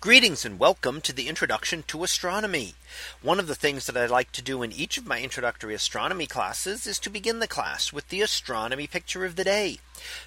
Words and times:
Greetings 0.00 0.46
and 0.46 0.58
welcome 0.58 1.02
to 1.02 1.12
the 1.12 1.28
introduction 1.28 1.84
to 1.88 2.02
astronomy. 2.02 2.72
One 3.20 3.38
of 3.38 3.46
the 3.48 3.54
things 3.54 3.84
that 3.84 3.98
I 3.98 4.06
like 4.06 4.32
to 4.32 4.40
do 4.40 4.62
in 4.62 4.72
each 4.72 4.96
of 4.96 5.06
my 5.06 5.20
introductory 5.20 5.74
astronomy 5.74 6.26
classes 6.26 6.86
is 6.86 6.98
to 7.00 7.10
begin 7.10 7.38
the 7.38 7.46
class 7.46 7.92
with 7.92 8.08
the 8.08 8.22
astronomy 8.22 8.86
picture 8.86 9.26
of 9.26 9.36
the 9.36 9.44
day 9.44 9.76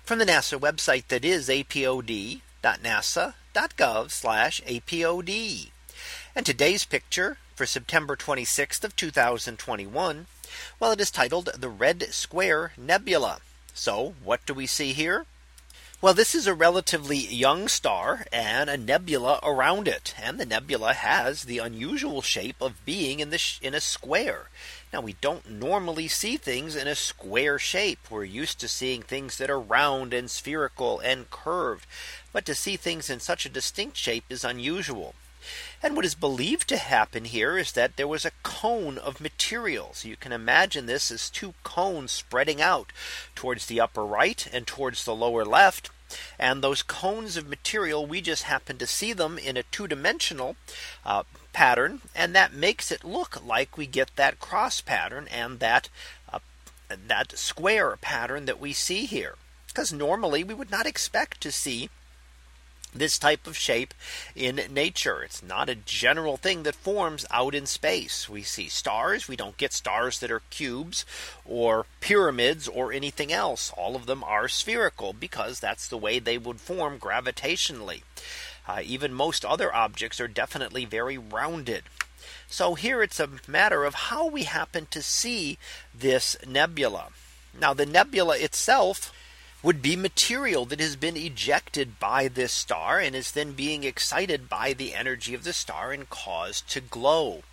from 0.04 0.20
the 0.20 0.28
NASA 0.28 0.60
website 0.60 1.08
that 1.08 1.26
is 1.26 1.50
apod.nasa.gov 1.50 2.42
apod. 4.64 5.72
And 6.36 6.46
today's 6.46 6.86
picture 6.86 7.38
for 7.56 7.66
September 7.66 8.16
26th 8.16 8.84
of 8.84 8.96
2021. 8.96 10.28
Well, 10.80 10.92
it 10.92 11.02
is 11.02 11.10
titled 11.10 11.50
the 11.58 11.70
Red 11.70 12.14
Square 12.14 12.74
Nebula. 12.78 13.40
So 13.74 14.14
what 14.24 14.46
do 14.46 14.54
we 14.54 14.68
see 14.68 14.94
here? 14.94 15.26
Well, 16.04 16.14
this 16.14 16.36
is 16.36 16.48
a 16.48 16.54
relatively 16.54 17.16
young 17.16 17.70
star 17.70 18.26
and 18.34 18.70
a 18.70 18.76
nebula 18.76 19.40
around 19.42 19.88
it. 19.88 20.14
And 20.22 20.38
the 20.38 20.46
nebula 20.46 20.92
has 20.92 21.44
the 21.44 21.60
unusual 21.60 22.22
shape 22.22 22.58
of 22.60 22.84
being 22.84 23.22
in 23.22 23.30
the 23.30 23.42
in 23.62 23.74
a 23.74 23.80
square. 23.80 24.50
Now 24.92 25.00
we 25.00 25.14
don't 25.22 25.50
normally 25.50 26.10
see 26.10 26.36
things 26.36 26.76
in 26.76 26.90
a 26.90 26.96
square 26.96 27.58
shape. 27.58 28.00
We're 28.12 28.26
used 28.26 28.60
to 28.60 28.68
seeing 28.68 29.02
things 29.02 29.38
that 29.38 29.50
are 29.50 29.58
round 29.58 30.14
and 30.14 30.30
spherical 30.30 31.00
and 31.00 31.32
curved. 31.32 31.88
But 32.34 32.46
to 32.48 32.54
see 32.54 32.76
things 32.76 33.10
in 33.10 33.22
such 33.22 33.46
a 33.46 33.50
distinct 33.50 33.96
shape 33.96 34.26
is 34.30 34.44
unusual. 34.44 35.16
And 35.82 35.96
what 35.96 36.06
is 36.06 36.16
believed 36.16 36.68
to 36.70 36.78
happen 36.78 37.26
here 37.26 37.58
is 37.58 37.74
that 37.74 37.98
there 37.98 38.08
was 38.08 38.26
a 38.26 38.32
cone 38.44 38.98
of 38.98 39.22
materials. 39.22 40.06
You 40.06 40.16
can 40.16 40.32
imagine 40.32 40.86
this 40.86 41.12
as 41.12 41.30
two 41.30 41.54
cones 41.64 42.12
spreading 42.12 42.62
out 42.62 42.92
towards 43.36 43.66
the 43.66 43.82
upper 43.82 44.06
right 44.06 44.48
and 44.52 44.66
towards 44.66 45.04
the 45.04 45.16
lower 45.16 45.44
left. 45.44 45.90
And 46.38 46.64
those 46.64 46.84
cones 46.84 47.38
of 47.38 47.50
material, 47.50 48.06
we 48.06 48.22
just 48.22 48.44
happen 48.44 48.78
to 48.78 48.88
see 48.88 49.14
them 49.14 49.38
in 49.38 49.58
a 49.58 49.64
two 49.64 49.88
dimensional 49.88 50.56
uh, 51.06 51.24
pattern. 51.54 52.02
And 52.16 52.36
that 52.36 52.54
makes 52.54 52.92
it 52.92 53.04
look 53.04 53.44
like 53.46 53.78
we 53.78 53.88
get 53.88 54.16
that 54.16 54.40
cross 54.40 54.80
pattern 54.82 55.28
and 55.32 55.60
that 55.60 55.90
uh, 56.32 56.40
that 56.90 57.38
square 57.38 57.98
pattern 57.98 58.46
that 58.46 58.60
we 58.60 58.74
see 58.74 59.06
here. 59.06 59.36
Because 59.68 59.92
normally 59.92 60.44
we 60.44 60.54
would 60.54 60.70
not 60.70 60.86
expect 60.86 61.42
to 61.42 61.52
see 61.52 61.90
this 62.94 63.18
type 63.18 63.48
of 63.48 63.58
shape 63.58 63.94
in 64.36 64.62
nature. 64.70 65.24
It's 65.24 65.44
not 65.44 65.70
a 65.70 65.76
general 65.76 66.38
thing 66.38 66.64
that 66.64 66.76
forms 66.76 67.26
out 67.32 67.56
in 67.56 67.66
space. 67.66 68.30
We 68.30 68.44
see 68.44 68.70
stars. 68.70 69.28
We 69.28 69.36
don't 69.36 69.58
get 69.58 69.74
stars 69.74 70.20
that 70.20 70.32
are 70.32 70.42
cubes 70.50 71.06
or 71.46 71.86
pyramids 72.00 72.68
or 72.68 72.92
anything 72.92 73.32
else. 73.32 73.72
All 73.78 73.96
of 73.96 74.06
them 74.06 74.24
are 74.24 74.48
spherical 74.48 75.14
because 75.14 75.60
that's 75.60 75.88
the 75.88 75.98
way 75.98 76.20
they 76.20 76.38
would 76.38 76.60
form 76.60 77.00
gravitationally. 77.00 78.04
Uh, 78.68 78.82
even 78.84 79.14
most 79.14 79.44
other 79.44 79.74
objects 79.74 80.22
are 80.22 80.28
definitely 80.28 80.86
very 80.86 81.18
rounded. 81.18 81.84
So 82.48 82.76
here 82.76 83.02
it's 83.02 83.20
a 83.20 83.30
matter 83.48 83.84
of 83.84 83.96
how 83.96 84.28
we 84.28 84.44
happen 84.44 84.88
to 84.92 85.02
see 85.02 85.58
this 85.94 86.38
nebula. 86.48 87.10
Now 87.60 87.74
the 87.74 87.86
nebula 87.86 88.38
itself 88.38 89.12
would 89.64 89.82
be 89.82 89.96
material 89.96 90.66
that 90.66 90.82
has 90.82 90.98
been 90.98 91.16
ejected 91.16 91.98
by 91.98 92.28
this 92.28 92.52
star 92.52 93.00
and 93.00 93.16
is 93.16 93.32
then 93.32 93.54
being 93.54 93.86
excited 93.86 94.50
by 94.50 94.74
the 94.74 94.94
energy 94.94 95.34
of 95.34 95.46
the 95.46 95.54
star 95.54 95.94
and 95.94 96.10
caused 96.10 96.70
to 96.70 96.82
glow. 96.82 97.44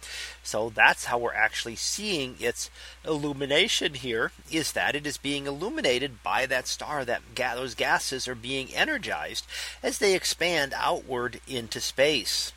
So 0.43 0.71
that's 0.71 1.05
how 1.05 1.19
we're 1.19 1.33
actually 1.33 1.77
seeing 1.77 2.35
its 2.41 2.69
illumination 3.05 3.95
here 3.95 4.33
is 4.51 4.73
that 4.73 4.97
it 4.97 5.07
is 5.07 5.19
being 5.19 5.47
illuminated 5.47 6.23
by 6.25 6.47
that 6.47 6.67
star 6.67 7.05
that 7.05 7.23
those 7.37 7.77
gases 7.77 8.27
are 8.27 8.35
being 8.35 8.75
energized 8.75 9.47
as 9.81 9.99
they 9.99 10.15
expand 10.15 10.75
outward 10.77 11.41
into 11.47 11.81
space. 11.81 12.53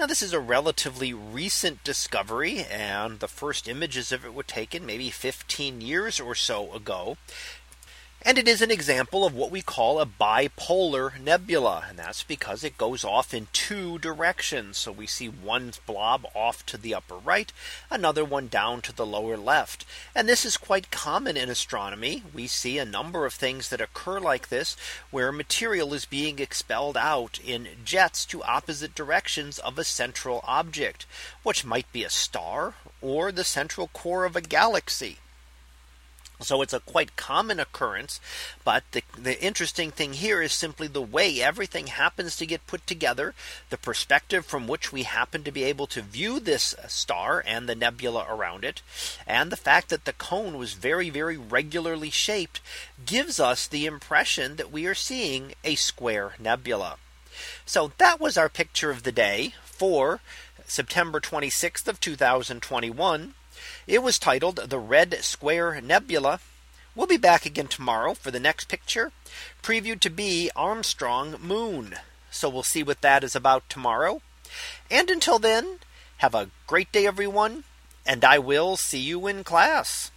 Now 0.00 0.06
this 0.06 0.22
is 0.22 0.32
a 0.32 0.40
relatively 0.40 1.12
recent 1.12 1.84
discovery 1.84 2.64
and 2.64 3.20
the 3.20 3.28
first 3.28 3.68
images 3.68 4.10
of 4.10 4.24
it 4.24 4.34
were 4.34 4.42
taken 4.42 4.86
maybe 4.86 5.10
15 5.10 5.80
years 5.82 6.18
or 6.18 6.34
so 6.34 6.72
ago. 6.72 7.16
And 8.22 8.36
it 8.36 8.48
is 8.48 8.60
an 8.60 8.70
example 8.72 9.24
of 9.24 9.34
what 9.34 9.52
we 9.52 9.62
call 9.62 10.00
a 10.00 10.06
bipolar 10.06 11.18
nebula. 11.20 11.84
And 11.88 11.98
that's 11.98 12.24
because 12.24 12.64
it 12.64 12.76
goes 12.76 13.04
off 13.04 13.32
in 13.32 13.46
two 13.52 13.98
directions. 14.00 14.76
So 14.76 14.90
we 14.90 15.06
see 15.06 15.28
one 15.28 15.72
blob 15.86 16.26
off 16.34 16.66
to 16.66 16.76
the 16.76 16.94
upper 16.94 17.14
right, 17.14 17.52
another 17.90 18.24
one 18.24 18.48
down 18.48 18.82
to 18.82 18.92
the 18.92 19.06
lower 19.06 19.36
left. 19.36 19.84
And 20.16 20.28
this 20.28 20.44
is 20.44 20.56
quite 20.56 20.90
common 20.90 21.36
in 21.36 21.48
astronomy. 21.48 22.24
We 22.34 22.48
see 22.48 22.76
a 22.78 22.84
number 22.84 23.24
of 23.24 23.34
things 23.34 23.68
that 23.68 23.80
occur 23.80 24.18
like 24.18 24.48
this, 24.48 24.76
where 25.12 25.30
material 25.30 25.94
is 25.94 26.04
being 26.04 26.40
expelled 26.40 26.96
out 26.96 27.38
in 27.44 27.68
jets 27.84 28.26
to 28.26 28.42
opposite 28.42 28.96
directions 28.96 29.60
of 29.60 29.78
a 29.78 29.84
central 29.84 30.40
object, 30.44 31.06
which 31.44 31.64
might 31.64 31.90
be 31.92 32.02
a 32.02 32.10
star 32.10 32.74
or 33.00 33.30
the 33.30 33.44
central 33.44 33.88
core 33.88 34.24
of 34.24 34.34
a 34.34 34.40
galaxy. 34.40 35.18
So 36.40 36.62
it's 36.62 36.72
a 36.72 36.80
quite 36.80 37.16
common 37.16 37.58
occurrence. 37.58 38.20
But 38.64 38.84
the, 38.92 39.02
the 39.16 39.42
interesting 39.42 39.90
thing 39.90 40.14
here 40.14 40.40
is 40.40 40.52
simply 40.52 40.86
the 40.86 41.02
way 41.02 41.42
everything 41.42 41.88
happens 41.88 42.36
to 42.36 42.46
get 42.46 42.66
put 42.66 42.86
together, 42.86 43.34
the 43.70 43.76
perspective 43.76 44.46
from 44.46 44.68
which 44.68 44.92
we 44.92 45.02
happen 45.02 45.42
to 45.44 45.50
be 45.50 45.64
able 45.64 45.86
to 45.88 46.02
view 46.02 46.38
this 46.38 46.74
uh, 46.74 46.86
star 46.86 47.42
and 47.46 47.68
the 47.68 47.74
nebula 47.74 48.26
around 48.28 48.64
it, 48.64 48.82
and 49.26 49.50
the 49.50 49.56
fact 49.56 49.88
that 49.88 50.04
the 50.04 50.12
cone 50.12 50.56
was 50.56 50.74
very, 50.74 51.10
very 51.10 51.36
regularly 51.36 52.10
shaped 52.10 52.60
gives 53.04 53.40
us 53.40 53.66
the 53.66 53.86
impression 53.86 54.56
that 54.56 54.70
we 54.70 54.86
are 54.86 54.94
seeing 54.94 55.54
a 55.64 55.74
square 55.74 56.34
nebula. 56.38 56.96
So 57.66 57.92
that 57.98 58.20
was 58.20 58.36
our 58.36 58.48
picture 58.48 58.90
of 58.90 59.02
the 59.02 59.12
day 59.12 59.54
for 59.64 60.20
September 60.66 61.20
26th 61.20 61.88
of 61.88 62.00
2021. 62.00 63.34
It 63.86 64.02
was 64.02 64.18
titled 64.18 64.56
the 64.56 64.78
Red 64.78 65.22
Square 65.22 65.80
Nebula. 65.80 66.40
We'll 66.94 67.06
be 67.06 67.16
back 67.16 67.46
again 67.46 67.68
tomorrow 67.68 68.14
for 68.14 68.30
the 68.30 68.40
next 68.40 68.68
picture 68.68 69.12
previewed 69.62 70.00
to 70.00 70.10
be 70.10 70.50
Armstrong 70.56 71.36
Moon. 71.40 71.96
So 72.30 72.48
we'll 72.48 72.62
see 72.62 72.82
what 72.82 73.02
that 73.02 73.24
is 73.24 73.36
about 73.36 73.68
tomorrow. 73.68 74.20
And 74.90 75.10
until 75.10 75.38
then, 75.38 75.78
have 76.18 76.34
a 76.34 76.50
great 76.66 76.90
day, 76.92 77.06
everyone. 77.06 77.64
And 78.04 78.24
I 78.24 78.38
will 78.38 78.76
see 78.76 78.98
you 78.98 79.26
in 79.26 79.44
class. 79.44 80.10